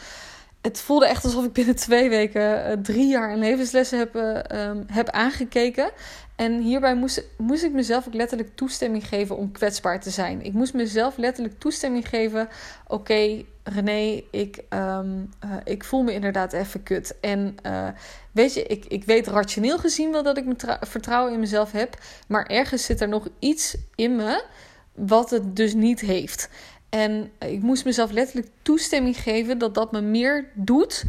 [0.64, 4.84] het voelde echt alsof ik binnen twee weken uh, drie jaar in levenslessen heb, um,
[4.86, 5.90] heb aangekeken.
[6.36, 10.42] En hierbij moest, moest ik mezelf ook letterlijk toestemming geven om kwetsbaar te zijn.
[10.42, 12.48] Ik moest mezelf letterlijk toestemming geven.
[12.86, 17.20] Oké, René, ik, um, uh, ik voel me inderdaad even kut.
[17.20, 17.54] En
[18.32, 20.44] weet je, ik, ik weet rationeel gezien wel dat ik
[20.80, 21.98] vertrouwen in mezelf heb.
[22.28, 24.44] Maar ergens zit er nog iets in me
[24.94, 26.48] wat het dus niet heeft.
[26.88, 31.04] En ik moest mezelf letterlijk toestemming geven dat dat me meer doet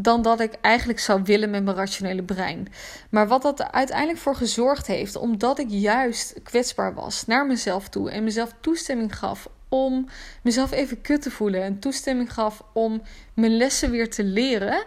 [0.00, 2.68] dan dat ik eigenlijk zou willen met mijn rationele brein.
[3.10, 7.88] Maar wat dat er uiteindelijk voor gezorgd heeft, omdat ik juist kwetsbaar was naar mezelf
[7.88, 10.06] toe en mezelf toestemming gaf om
[10.42, 13.02] mezelf even kut te voelen en toestemming gaf om
[13.34, 14.84] mijn lessen weer te leren.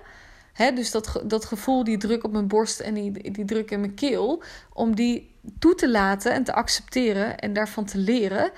[0.76, 3.94] Dus dat, dat gevoel, die druk op mijn borst en die, die druk in mijn
[3.94, 4.44] keel,
[4.74, 8.52] om die toe te laten en te accepteren en daarvan te leren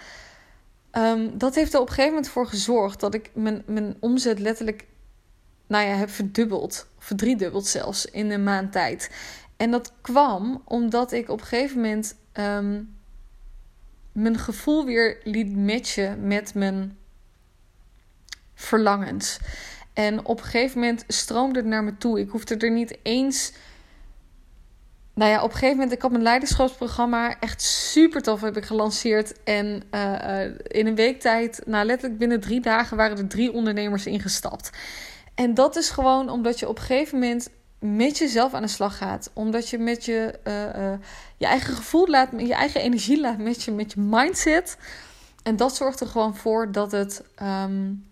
[0.98, 4.40] Um, dat heeft er op een gegeven moment voor gezorgd dat ik mijn, mijn omzet
[4.40, 4.86] letterlijk
[5.74, 9.10] nou ja, heb verdubbeld, verdriedubbeld zelfs in een maand tijd.
[9.58, 12.96] En dat kwam omdat ik op een gegeven moment um,
[14.12, 16.98] mijn gevoel weer liet matchen met mijn
[18.54, 19.40] verlangens.
[19.94, 22.20] En op een gegeven moment stroomde het naar me toe.
[22.20, 23.54] Ik hoefde er niet eens
[25.16, 28.66] nou ja, op een gegeven moment, ik had mijn leiderschapsprogramma echt super tof heb ik
[28.66, 29.44] gelanceerd.
[29.44, 34.06] En uh, in een week tijd, nou letterlijk binnen drie dagen, waren er drie ondernemers
[34.06, 34.70] ingestapt.
[35.36, 38.98] En dat is gewoon omdat je op een gegeven moment met jezelf aan de slag
[38.98, 39.30] gaat.
[39.34, 43.72] Omdat je met je, uh, je eigen gevoel laat, je eigen energie laat met je,
[43.72, 44.78] met je mindset.
[45.44, 47.24] En dat zorgt er gewoon voor dat het.
[47.42, 48.12] Um,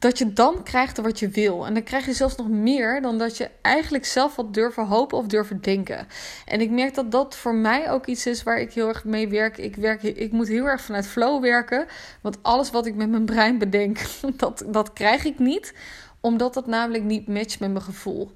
[0.00, 1.66] dat je dan krijgt wat je wil.
[1.66, 5.18] En dan krijg je zelfs nog meer dan dat je eigenlijk zelf wat durven hopen
[5.18, 6.06] of durven denken.
[6.46, 9.28] En ik merk dat dat voor mij ook iets is waar ik heel erg mee
[9.28, 9.58] werk.
[9.58, 11.86] Ik, werk, ik moet heel erg vanuit flow werken.
[12.20, 13.98] Want alles wat ik met mijn brein bedenk,
[14.36, 15.74] dat, dat krijg ik niet.
[16.20, 18.30] Omdat dat namelijk niet matcht met mijn gevoel.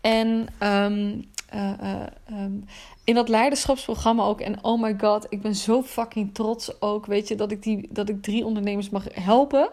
[0.00, 1.24] En um,
[1.54, 2.64] uh, uh, um,
[3.04, 4.40] in dat leiderschapsprogramma ook.
[4.40, 7.06] En oh my god, ik ben zo fucking trots ook.
[7.06, 9.70] Weet je, dat ik, die, dat ik drie ondernemers mag helpen.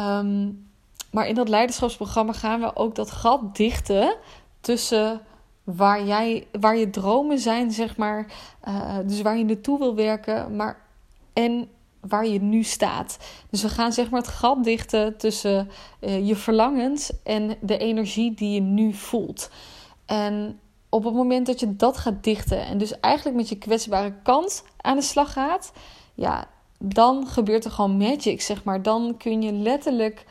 [0.00, 0.68] Um,
[1.10, 4.16] maar in dat leiderschapsprogramma gaan we ook dat gat dichten
[4.60, 5.20] tussen
[5.64, 8.26] waar, jij, waar je dromen zijn, zeg maar.
[8.68, 10.80] Uh, dus waar je naartoe wil werken, maar
[11.32, 11.68] en
[12.00, 13.18] waar je nu staat.
[13.50, 18.34] Dus we gaan zeg maar het gat dichten tussen uh, je verlangens en de energie
[18.34, 19.50] die je nu voelt.
[20.06, 24.14] En op het moment dat je dat gaat dichten en dus eigenlijk met je kwetsbare
[24.22, 25.72] kant aan de slag gaat,
[26.14, 26.48] ja,
[26.94, 28.82] dan gebeurt er gewoon magic, zeg maar.
[28.82, 30.24] Dan kun je letterlijk,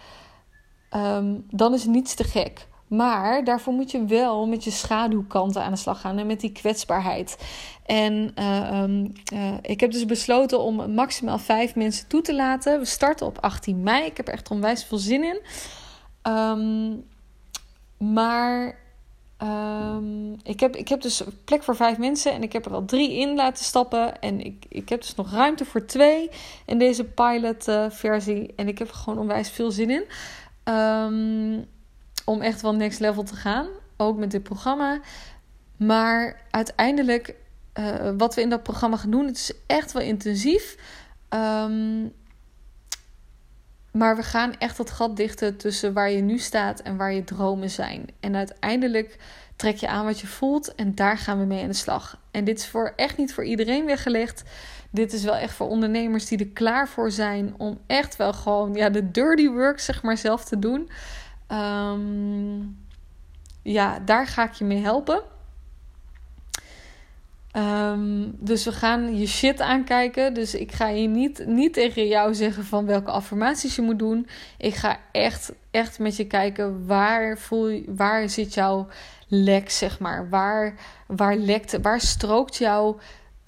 [0.95, 2.67] um, dan is niets te gek.
[2.87, 6.51] Maar daarvoor moet je wel met je schaduwkanten aan de slag gaan en met die
[6.51, 7.37] kwetsbaarheid.
[7.85, 12.79] En uh, um, uh, ik heb dus besloten om maximaal vijf mensen toe te laten.
[12.79, 14.05] We starten op 18 mei.
[14.05, 15.41] Ik heb er echt onwijs veel zin in.
[16.31, 17.05] Um,
[18.13, 18.79] maar
[19.43, 22.85] Um, ik, heb, ik heb dus plek voor vijf mensen en ik heb er al
[22.85, 24.21] drie in laten stappen.
[24.21, 26.29] En ik, ik heb dus nog ruimte voor twee
[26.65, 28.53] in deze pilot uh, versie.
[28.55, 30.03] En ik heb er gewoon onwijs veel zin in.
[30.73, 31.65] Um,
[32.25, 33.67] om echt wel next level te gaan.
[33.97, 34.99] Ook met dit programma.
[35.77, 37.35] Maar uiteindelijk,
[37.79, 40.77] uh, wat we in dat programma gaan doen, het is echt wel intensief.
[41.29, 42.13] Um,
[43.95, 47.23] maar we gaan echt dat gat dichten tussen waar je nu staat en waar je
[47.23, 48.05] dromen zijn.
[48.19, 49.17] En uiteindelijk
[49.55, 52.19] trek je aan wat je voelt en daar gaan we mee aan de slag.
[52.31, 54.43] En dit is voor echt niet voor iedereen weggelegd.
[54.89, 58.73] Dit is wel echt voor ondernemers die er klaar voor zijn om echt wel gewoon
[58.73, 60.89] ja, de dirty work zeg maar zelf te doen.
[61.51, 62.77] Um,
[63.61, 65.21] ja, daar ga ik je mee helpen.
[67.55, 70.33] Ehm, dus we gaan je shit aankijken.
[70.33, 74.27] Dus ik ga je niet, niet tegen jou zeggen van welke affirmaties je moet doen.
[74.57, 78.87] Ik ga echt, echt met je kijken waar, voel je, waar zit jouw
[79.27, 80.29] lek, zeg maar.
[80.29, 80.75] Waar,
[81.07, 82.97] waar lekt, waar strookt jouw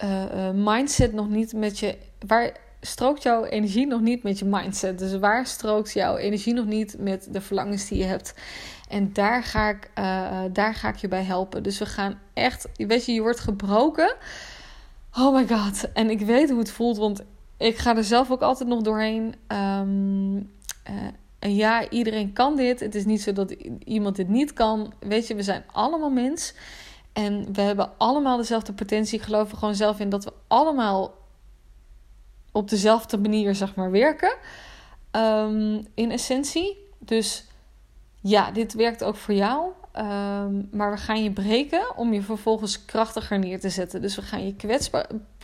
[0.04, 1.96] uh, mindset nog niet met je.
[2.26, 4.98] Waar strookt jouw energie nog niet met je mindset?
[4.98, 8.34] Dus waar strookt jouw energie nog niet met de verlangens die je hebt?
[8.88, 11.62] En daar ga ik, uh, daar ga ik je bij helpen.
[11.62, 14.14] Dus we gaan echt, weet je, je wordt gebroken.
[15.12, 15.92] Oh my god.
[15.92, 17.24] En ik weet hoe het voelt, want
[17.56, 19.34] ik ga er zelf ook altijd nog doorheen.
[19.48, 20.50] Um,
[21.38, 22.80] en ja, iedereen kan dit.
[22.80, 23.50] Het is niet zo dat
[23.84, 24.92] iemand dit niet kan.
[25.00, 26.54] Weet je, we zijn allemaal mens.
[27.12, 29.18] En we hebben allemaal dezelfde potentie.
[29.18, 31.14] Ik geloof er gewoon zelf in dat we allemaal
[32.52, 34.36] op dezelfde manier, zeg maar, werken.
[35.12, 36.86] Um, in essentie.
[36.98, 37.47] Dus
[38.20, 39.72] ja, dit werkt ook voor jou.
[39.96, 44.00] Um, maar we gaan je breken om je vervolgens krachtiger neer te zetten.
[44.00, 44.54] Dus we gaan je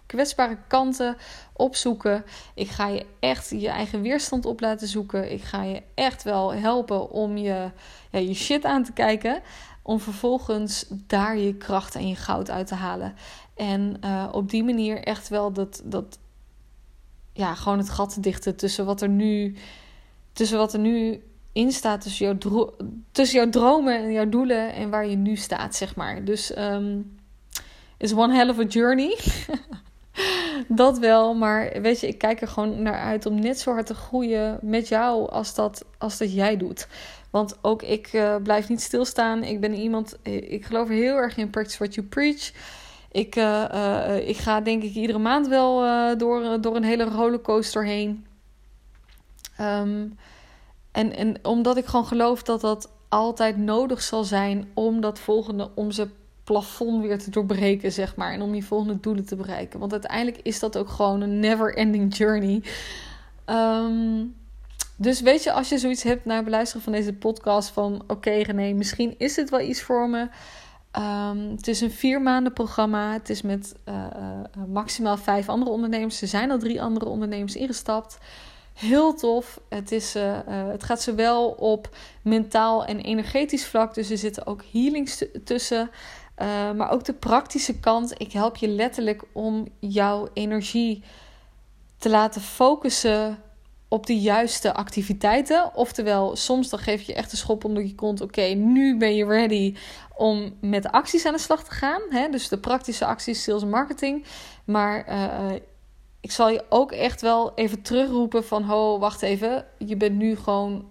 [0.07, 1.17] kwetsbare kanten
[1.53, 2.25] opzoeken.
[2.55, 5.33] Ik ga je echt je eigen weerstand op laten zoeken.
[5.33, 7.71] Ik ga je echt wel helpen om je,
[8.11, 9.43] ja, je shit aan te kijken.
[9.83, 13.15] Om vervolgens daar je kracht en je goud uit te halen.
[13.55, 16.19] En uh, op die manier echt wel dat, dat,
[17.33, 19.57] ja, gewoon het gat te dichten tussen wat er nu,
[20.33, 21.23] tussen wat er nu
[21.55, 22.75] in staat, tussen jouw,
[23.13, 26.25] tussen jouw dromen en jouw doelen en waar je nu staat, zeg maar.
[26.25, 27.17] Dus um,
[27.99, 29.19] is one hell of a journey.
[30.69, 33.87] dat wel, maar weet je, ik kijk er gewoon naar uit om net zo hard
[33.87, 36.89] te groeien met jou als dat, als dat jij doet.
[37.31, 39.43] Want ook ik uh, blijf niet stilstaan.
[39.43, 42.53] Ik ben iemand, ik geloof heel erg in practice what you preach.
[43.11, 45.81] Ik, uh, ik ga denk ik iedere maand wel
[46.17, 48.27] door, door een hele rollercoaster heen.
[49.61, 50.17] Um,
[50.95, 55.71] en, en omdat ik gewoon geloof dat dat altijd nodig zal zijn om dat volgende,
[55.75, 56.09] om ze
[56.45, 58.33] plafond weer te doorbreken, zeg maar.
[58.33, 59.81] En om je volgende doelen te bereiken.
[59.81, 62.63] Want uiteindelijk is dat ook gewoon een never-ending journey.
[63.47, 64.35] Um,
[64.97, 68.13] dus weet je, als je zoiets hebt na het beluisteren van deze podcast: van oké,
[68.13, 70.29] okay, René, misschien is het wel iets voor me.
[70.99, 73.13] Um, het is een vier maanden programma.
[73.13, 76.23] Het is met uh, uh, maximaal vijf andere ondernemers.
[76.23, 78.19] Er zijn al drie andere ondernemers ingestapt.
[78.75, 79.61] Heel tof.
[79.69, 83.95] Het, is, uh, het gaat zowel op mentaal en energetisch vlak.
[83.95, 85.91] Dus er zitten ook healings tussen.
[86.39, 88.21] Uh, maar ook de praktische kant.
[88.21, 91.03] Ik help je letterlijk om jouw energie
[91.99, 93.39] te laten focussen
[93.89, 95.75] op de juiste activiteiten.
[95.75, 98.21] Oftewel, soms dan geef je echt een schop onder je kont.
[98.21, 99.75] Oké, nu ben je ready
[100.17, 102.01] om met acties aan de slag te gaan.
[102.11, 102.29] Hè?
[102.29, 104.25] Dus de praktische acties, sales en marketing.
[104.65, 105.61] Maar uh,
[106.25, 108.63] ik zal je ook echt wel even terugroepen van...
[108.63, 109.65] Ho, wacht even.
[109.79, 110.89] Je bent nu gewoon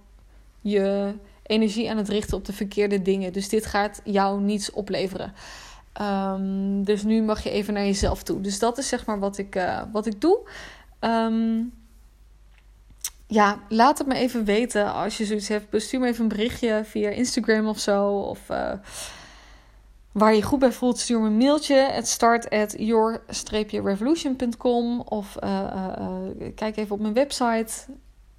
[0.61, 3.33] je energie aan het richten op de verkeerde dingen.
[3.33, 5.33] Dus dit gaat jou niets opleveren.
[6.01, 8.41] Um, dus nu mag je even naar jezelf toe.
[8.41, 10.39] Dus dat is zeg maar wat ik, uh, wat ik doe.
[10.99, 11.73] Um,
[13.27, 15.81] ja, laat het me even weten als je zoiets hebt.
[15.81, 18.07] Stuur me even een berichtje via Instagram of zo.
[18.07, 18.73] Of uh,
[20.13, 21.75] waar je goed bij voelt, stuur me een mailtje.
[21.75, 24.99] Het start at your-revolution.com.
[24.99, 26.15] Of uh, uh,
[26.55, 27.73] kijk even op mijn website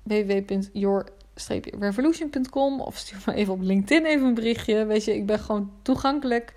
[0.03, 2.81] www.your-revolution.com.
[2.81, 4.85] Of stuur me even op LinkedIn even een berichtje.
[4.85, 6.53] Weet je, ik ben gewoon toegankelijk.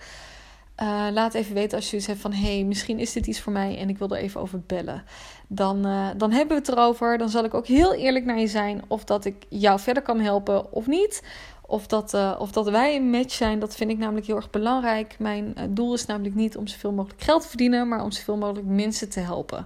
[1.11, 2.33] Laat even weten als je zoiets hebt van...
[2.33, 5.03] hey, misschien is dit iets voor mij en ik wil er even over bellen.
[5.47, 5.81] Dan,
[6.17, 7.17] dan hebben we het erover.
[7.17, 8.81] Dan zal ik ook heel eerlijk naar je zijn...
[8.87, 11.21] of dat ik jou verder kan helpen of niet.
[11.67, 13.59] Of dat, uh, of dat wij een match zijn.
[13.59, 15.15] Dat vind ik namelijk heel erg belangrijk.
[15.19, 17.87] Mijn doel is namelijk niet om zoveel mogelijk geld te verdienen...
[17.87, 19.65] maar om zoveel mogelijk mensen te helpen.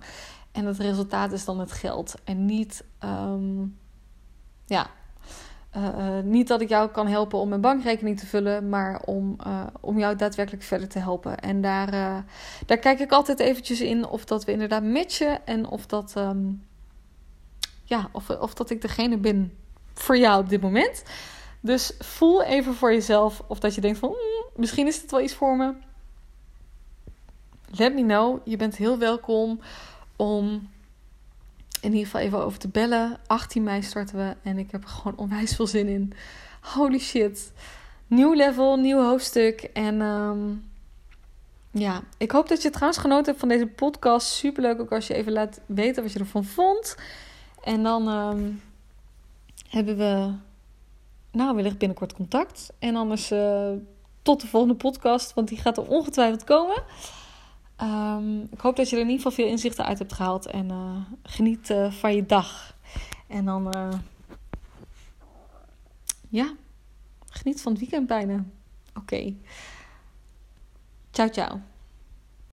[0.52, 2.16] En het resultaat is dan het geld.
[2.24, 2.84] En niet...
[3.04, 3.78] Um,
[4.66, 4.90] ja,
[5.78, 9.36] uh, niet dat ik jou kan helpen om mijn bankrekening te vullen, maar om,
[9.80, 11.40] om jou daadwerkelijk verder te helpen.
[11.40, 11.92] En daar,
[12.66, 16.64] daar kijk ik altijd eventjes in of dat we inderdaad matchen en of dat, um,
[17.84, 19.54] ja, of, of dat ik degene ben
[19.94, 21.04] voor jou op dit moment.
[21.62, 25.22] Dus voel even voor jezelf of dat je denkt van mm, misschien is dit wel
[25.22, 25.74] iets voor me.
[27.72, 28.40] Let me know.
[28.44, 29.60] Je bent heel welkom
[30.16, 30.70] om
[31.82, 33.20] in ieder geval even over te bellen.
[33.28, 36.14] 18 mei starten we en ik heb er gewoon onwijs veel zin in.
[36.62, 37.52] Holy shit.
[38.08, 39.62] Nieuw level, nieuw hoofdstuk.
[39.62, 40.70] En um,
[41.72, 44.28] ja, ik hoop dat je trouwens genoten hebt van deze podcast.
[44.28, 46.96] Super leuk ook als je even laat weten wat je ervan vond.
[47.64, 48.62] En dan um,
[49.70, 50.34] hebben we,
[51.32, 52.74] nou, wellicht binnenkort contact.
[52.80, 53.72] En anders uh,
[54.22, 56.84] tot de volgende podcast, want die gaat er ongetwijfeld komen.
[57.82, 60.46] Um, ik hoop dat je er in ieder geval veel inzichten uit hebt gehaald.
[60.46, 62.76] En uh, geniet uh, van je dag.
[63.28, 63.74] En dan,
[66.30, 66.54] ja,
[67.30, 68.44] geniet van het weekend bijna.
[68.96, 69.34] Oké.
[71.12, 71.71] Ciao, ciao.